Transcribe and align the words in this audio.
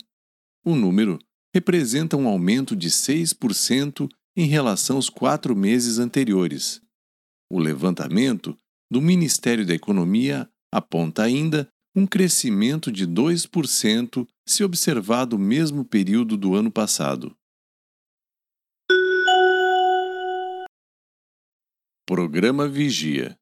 O 0.64 0.76
número 0.76 1.18
representa 1.54 2.16
um 2.16 2.28
aumento 2.28 2.76
de 2.76 2.88
6% 2.88 4.08
em 4.36 4.46
relação 4.46 4.96
aos 4.96 5.10
quatro 5.10 5.56
meses 5.56 5.98
anteriores. 5.98 6.80
O 7.50 7.58
levantamento 7.58 8.56
do 8.90 9.00
Ministério 9.00 9.66
da 9.66 9.74
Economia 9.74 10.48
aponta 10.72 11.22
ainda 11.22 11.68
um 11.94 12.06
crescimento 12.06 12.92
de 12.92 13.06
2% 13.06 14.26
se 14.46 14.62
observado 14.62 15.36
o 15.36 15.38
mesmo 15.38 15.84
período 15.84 16.36
do 16.36 16.54
ano 16.54 16.70
passado. 16.70 17.36
Programa 22.06 22.68
Vigia 22.68 23.38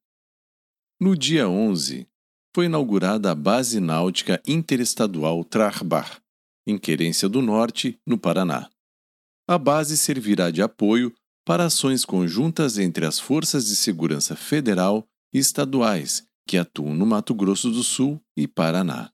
No 0.99 1.15
dia 1.15 1.47
11, 1.47 2.07
foi 2.55 2.65
inaugurada 2.65 3.31
a 3.31 3.35
Base 3.35 3.79
Náutica 3.79 4.41
Interestadual 4.45 5.43
Trarbar, 5.43 6.21
em 6.69 6.77
Querência 6.77 7.27
do 7.27 7.41
Norte, 7.41 7.99
no 8.05 8.17
Paraná. 8.17 8.69
A 9.47 9.57
base 9.57 9.97
servirá 9.97 10.51
de 10.51 10.61
apoio 10.61 11.13
para 11.45 11.65
ações 11.65 12.05
conjuntas 12.05 12.77
entre 12.77 13.05
as 13.05 13.19
forças 13.19 13.65
de 13.65 13.75
segurança 13.75 14.35
federal 14.35 15.07
e 15.33 15.39
estaduais 15.39 16.27
que 16.47 16.57
atuam 16.57 16.93
no 16.93 17.05
Mato 17.05 17.33
Grosso 17.33 17.71
do 17.71 17.83
Sul 17.83 18.21
e 18.35 18.47
Paraná. 18.47 19.11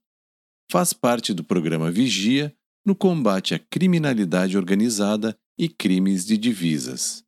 Faz 0.70 0.92
parte 0.92 1.32
do 1.32 1.44
programa 1.44 1.90
Vigia 1.90 2.54
no 2.84 2.94
combate 2.94 3.54
à 3.54 3.58
criminalidade 3.58 4.56
organizada 4.56 5.38
e 5.58 5.68
crimes 5.68 6.24
de 6.24 6.36
divisas. 6.36 7.24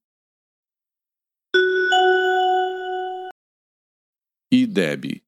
IDEB 4.50 5.22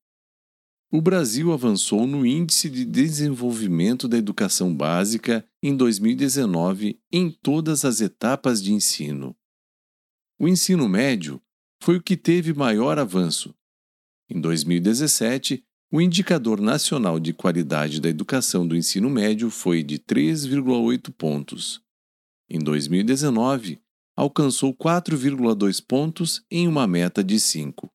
o 0.93 1.01
Brasil 1.01 1.53
avançou 1.53 2.05
no 2.05 2.27
Índice 2.27 2.69
de 2.69 2.85
Desenvolvimento 2.85 4.09
da 4.09 4.19
Educação 4.19 4.75
Básica 4.75 5.47
em 5.63 5.77
2019 5.77 7.01
em 7.13 7.31
todas 7.31 7.85
as 7.85 8.01
etapas 8.01 8.61
de 8.61 8.73
ensino. 8.73 9.37
O 10.37 10.49
ensino 10.49 10.89
médio 10.89 11.41
foi 11.81 11.97
o 11.97 12.03
que 12.03 12.17
teve 12.17 12.53
maior 12.53 12.99
avanço. 12.99 13.55
Em 14.29 14.41
2017, 14.41 15.65
o 15.93 16.01
Indicador 16.01 16.61
Nacional 16.61 17.21
de 17.21 17.33
Qualidade 17.33 18.01
da 18.01 18.09
Educação 18.09 18.67
do 18.67 18.77
Ensino 18.77 19.09
Médio 19.09 19.49
foi 19.49 19.85
de 19.85 19.99
3,8 19.99 21.13
pontos. 21.13 21.81
Em 22.49 22.59
2019, 22.59 23.81
alcançou 24.17 24.75
4,2 24.75 25.85
pontos 25.85 26.45
em 26.51 26.67
uma 26.67 26.87
meta 26.87 27.23
de 27.23 27.39
5. 27.39 27.89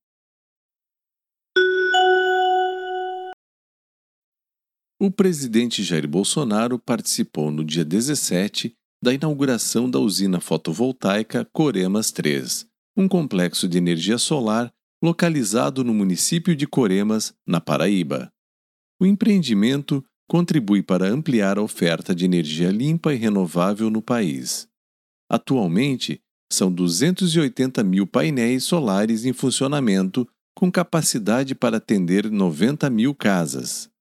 O 4.97 5.11
presidente 5.11 5.83
Jair 5.83 6.07
Bolsonaro 6.07 6.79
participou 6.79 7.51
no 7.51 7.65
dia 7.65 7.83
17 7.83 8.73
da 9.03 9.13
inauguração 9.13 9.89
da 9.89 9.99
usina 9.99 10.39
fotovoltaica 10.39 11.43
Coremas 11.51 12.11
3, 12.11 12.65
um 12.95 13.05
complexo 13.05 13.67
de 13.67 13.77
energia 13.77 14.17
solar 14.17 14.73
localizado 15.03 15.83
no 15.83 15.93
município 15.93 16.55
de 16.55 16.65
Coremas, 16.65 17.33
na 17.45 17.59
Paraíba. 17.59 18.31
O 18.97 19.05
empreendimento 19.05 20.01
contribui 20.29 20.81
para 20.81 21.09
ampliar 21.09 21.57
a 21.57 21.61
oferta 21.61 22.15
de 22.15 22.23
energia 22.23 22.71
limpa 22.71 23.13
e 23.13 23.17
renovável 23.17 23.89
no 23.89 24.01
país. 24.01 24.65
Atualmente, 25.29 26.21
são 26.49 26.71
280 26.71 27.83
mil 27.83 28.07
painéis 28.07 28.63
solares 28.63 29.25
em 29.25 29.33
funcionamento, 29.33 30.25
com 30.55 30.71
capacidade 30.71 31.53
para 31.53 31.77
atender 31.77 32.31
90 32.31 32.89
mil 32.89 33.13
casas. 33.13 33.93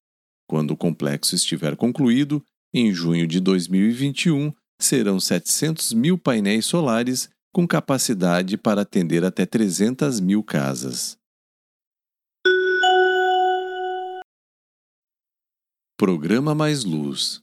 Quando 0.47 0.72
o 0.72 0.77
complexo 0.77 1.34
estiver 1.34 1.77
concluído, 1.77 2.44
em 2.72 2.93
junho 2.93 3.27
de 3.27 3.41
2021, 3.41 4.53
serão 4.81 5.19
700 5.19 5.93
mil 5.93 6.19
painéis 6.19 6.66
solares 6.66 7.28
com 7.53 7.66
capacidade 7.66 8.56
para 8.56 8.83
atender 8.83 9.25
até 9.25 9.47
300 9.47 10.21
mil 10.21 10.43
casas. 10.43 11.16
Programa 15.97 16.54
Mais 16.54 16.83
Luz 16.84 17.41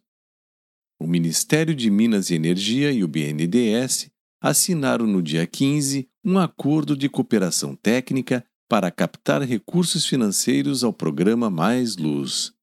O 1.00 1.08
Ministério 1.08 1.74
de 1.74 1.90
Minas 1.90 2.30
e 2.30 2.36
Energia 2.36 2.92
e 2.92 3.04
o 3.04 3.08
BNDES 3.08 4.12
assinaram 4.42 5.08
no 5.08 5.22
dia 5.22 5.48
15 5.48 6.10
um 6.24 6.38
acordo 6.38 6.96
de 6.98 7.08
cooperação 7.08 7.76
técnica 7.76 8.46
para 8.70 8.92
captar 8.92 9.42
recursos 9.42 10.06
financeiros 10.06 10.84
ao 10.84 10.92
programa 10.92 11.50
Mais 11.50 11.96
Luz. 11.96 12.54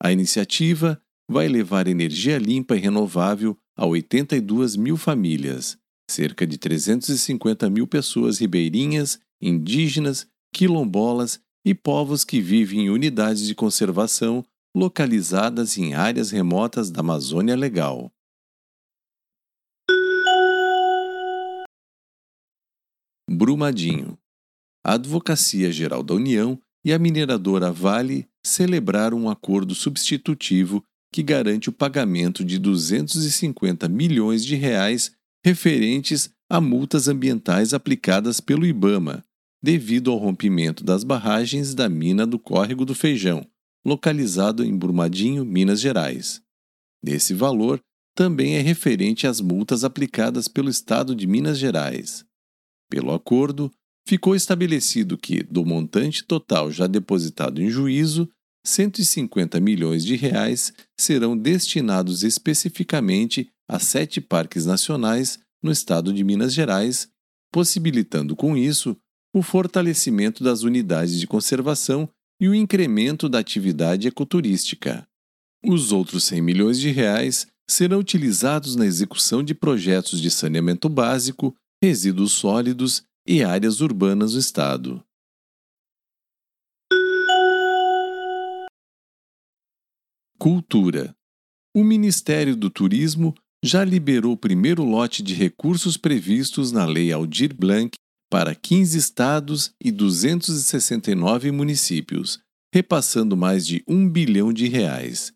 A 0.00 0.12
iniciativa 0.12 1.00
vai 1.28 1.48
levar 1.48 1.88
energia 1.88 2.38
limpa 2.38 2.76
e 2.76 2.80
renovável 2.80 3.56
a 3.76 3.84
82 3.84 4.76
mil 4.76 4.96
famílias, 4.96 5.76
cerca 6.10 6.46
de 6.46 6.56
350 6.56 7.68
mil 7.68 7.86
pessoas 7.86 8.38
ribeirinhas, 8.38 9.20
indígenas, 9.40 10.26
quilombolas 10.52 11.40
e 11.64 11.74
povos 11.74 12.24
que 12.24 12.40
vivem 12.40 12.86
em 12.86 12.90
unidades 12.90 13.46
de 13.46 13.54
conservação 13.54 14.44
localizadas 14.74 15.76
em 15.76 15.94
áreas 15.94 16.30
remotas 16.30 16.90
da 16.90 17.00
Amazônia 17.00 17.56
Legal. 17.56 18.12
Brumadinho. 23.28 24.18
A 24.84 24.94
Advocacia 24.94 25.70
Geral 25.70 26.02
da 26.02 26.14
União 26.14 26.60
e 26.84 26.92
a 26.92 26.98
mineradora 26.98 27.70
Vale 27.70 28.28
celebraram 28.48 29.18
um 29.18 29.30
acordo 29.30 29.74
substitutivo 29.74 30.82
que 31.12 31.22
garante 31.22 31.68
o 31.68 31.72
pagamento 31.72 32.44
de 32.44 32.58
250 32.58 33.88
milhões 33.88 34.44
de 34.44 34.54
reais 34.54 35.12
referentes 35.44 36.30
a 36.50 36.60
multas 36.60 37.08
ambientais 37.08 37.72
aplicadas 37.72 38.40
pelo 38.40 38.66
IBAMA, 38.66 39.24
devido 39.62 40.10
ao 40.10 40.18
rompimento 40.18 40.84
das 40.84 41.04
barragens 41.04 41.74
da 41.74 41.88
mina 41.88 42.26
do 42.26 42.38
Córrego 42.38 42.84
do 42.84 42.94
Feijão, 42.94 43.46
localizado 43.84 44.64
em 44.64 44.76
Brumadinho, 44.76 45.44
Minas 45.44 45.80
Gerais. 45.80 46.40
Esse 47.04 47.34
valor 47.34 47.80
também 48.14 48.56
é 48.56 48.60
referente 48.60 49.26
às 49.26 49.40
multas 49.40 49.84
aplicadas 49.84 50.48
pelo 50.48 50.68
Estado 50.68 51.14
de 51.14 51.26
Minas 51.26 51.58
Gerais. 51.58 52.24
Pelo 52.90 53.12
acordo, 53.12 53.70
ficou 54.06 54.34
estabelecido 54.34 55.18
que, 55.18 55.42
do 55.42 55.64
montante 55.64 56.24
total 56.24 56.70
já 56.70 56.86
depositado 56.86 57.62
em 57.62 57.70
juízo, 57.70 58.28
150 58.64 59.60
milhões 59.60 60.04
de 60.04 60.16
reais 60.16 60.72
serão 60.98 61.36
destinados 61.36 62.22
especificamente 62.22 63.50
a 63.68 63.78
sete 63.78 64.20
parques 64.20 64.66
nacionais 64.66 65.38
no 65.62 65.70
estado 65.70 66.12
de 66.12 66.24
Minas 66.24 66.52
Gerais, 66.52 67.08
possibilitando 67.52 68.36
com 68.36 68.56
isso 68.56 68.96
o 69.34 69.42
fortalecimento 69.42 70.42
das 70.42 70.62
unidades 70.62 71.18
de 71.18 71.26
conservação 71.26 72.08
e 72.40 72.48
o 72.48 72.54
incremento 72.54 73.28
da 73.28 73.38
atividade 73.38 74.06
ecoturística. 74.06 75.06
Os 75.64 75.92
outros 75.92 76.24
100 76.24 76.40
milhões 76.40 76.78
de 76.78 76.90
reais 76.90 77.46
serão 77.68 77.98
utilizados 77.98 78.76
na 78.76 78.86
execução 78.86 79.42
de 79.42 79.54
projetos 79.54 80.20
de 80.20 80.30
saneamento 80.30 80.88
básico, 80.88 81.54
resíduos 81.82 82.32
sólidos 82.32 83.02
e 83.26 83.42
áreas 83.42 83.80
urbanas 83.80 84.32
do 84.32 84.38
Estado. 84.38 85.04
Cultura. 90.38 91.16
O 91.74 91.82
Ministério 91.82 92.54
do 92.54 92.70
Turismo 92.70 93.34
já 93.64 93.84
liberou 93.84 94.34
o 94.34 94.36
primeiro 94.36 94.84
lote 94.84 95.20
de 95.20 95.34
recursos 95.34 95.96
previstos 95.96 96.70
na 96.70 96.84
Lei 96.84 97.10
Aldir 97.10 97.52
Blanc 97.52 97.90
para 98.30 98.54
15 98.54 98.96
estados 98.96 99.74
e 99.82 99.90
269 99.90 101.50
municípios, 101.50 102.38
repassando 102.72 103.36
mais 103.36 103.66
de 103.66 103.82
um 103.88 104.08
bilhão 104.08 104.52
de 104.52 104.68
reais. 104.68 105.32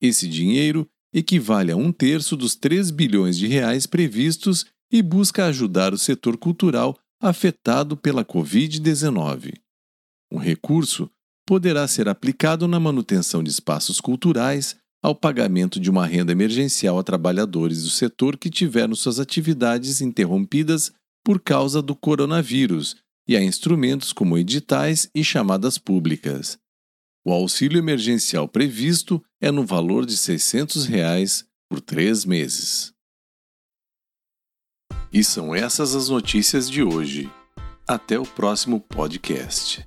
Esse 0.00 0.28
dinheiro 0.28 0.88
equivale 1.12 1.72
a 1.72 1.76
um 1.76 1.90
terço 1.90 2.36
dos 2.36 2.54
3 2.54 2.92
bilhões 2.92 3.36
de 3.36 3.48
reais 3.48 3.86
previstos 3.86 4.66
e 4.88 5.02
busca 5.02 5.46
ajudar 5.46 5.92
o 5.92 5.98
setor 5.98 6.36
cultural 6.36 6.96
afetado 7.20 7.96
pela 7.96 8.24
Covid-19. 8.24 9.54
O 10.30 10.38
recurso 10.38 11.10
poderá 11.46 11.86
ser 11.86 12.08
aplicado 12.08 12.66
na 12.66 12.80
manutenção 12.80 13.42
de 13.42 13.50
espaços 13.50 14.00
culturais, 14.00 14.76
ao 15.02 15.14
pagamento 15.14 15.78
de 15.78 15.90
uma 15.90 16.06
renda 16.06 16.32
emergencial 16.32 16.98
a 16.98 17.02
trabalhadores 17.02 17.82
do 17.82 17.90
setor 17.90 18.38
que 18.38 18.48
tiveram 18.48 18.94
suas 18.94 19.20
atividades 19.20 20.00
interrompidas 20.00 20.92
por 21.22 21.38
causa 21.40 21.82
do 21.82 21.94
coronavírus 21.94 22.96
e 23.28 23.36
a 23.36 23.42
instrumentos 23.42 24.12
como 24.12 24.38
editais 24.38 25.08
e 25.14 25.22
chamadas 25.22 25.76
públicas. 25.76 26.58
O 27.24 27.32
auxílio 27.32 27.78
emergencial 27.78 28.48
previsto 28.48 29.22
é 29.40 29.50
no 29.50 29.64
valor 29.64 30.06
de 30.06 30.16
600 30.16 30.86
reais 30.86 31.44
por 31.70 31.80
três 31.80 32.24
meses. 32.24 32.92
E 35.12 35.22
são 35.22 35.54
essas 35.54 35.94
as 35.94 36.08
notícias 36.08 36.68
de 36.68 36.82
hoje. 36.82 37.30
Até 37.86 38.18
o 38.18 38.24
próximo 38.24 38.80
podcast. 38.80 39.86